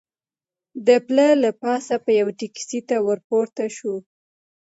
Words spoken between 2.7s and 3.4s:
ته ور